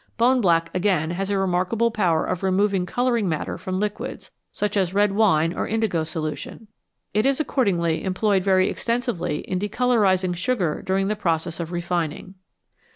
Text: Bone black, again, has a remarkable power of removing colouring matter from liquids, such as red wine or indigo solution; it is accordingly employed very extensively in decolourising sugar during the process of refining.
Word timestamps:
Bone 0.17 0.41
black, 0.41 0.71
again, 0.73 1.11
has 1.11 1.29
a 1.29 1.37
remarkable 1.37 1.91
power 1.91 2.25
of 2.25 2.41
removing 2.41 2.87
colouring 2.87 3.29
matter 3.29 3.55
from 3.59 3.79
liquids, 3.79 4.31
such 4.51 4.75
as 4.75 4.95
red 4.95 5.11
wine 5.11 5.53
or 5.53 5.67
indigo 5.67 6.03
solution; 6.03 6.67
it 7.13 7.23
is 7.23 7.39
accordingly 7.39 8.03
employed 8.03 8.43
very 8.43 8.67
extensively 8.67 9.41
in 9.41 9.59
decolourising 9.59 10.35
sugar 10.35 10.81
during 10.83 11.07
the 11.07 11.15
process 11.15 11.59
of 11.59 11.71
refining. 11.71 12.33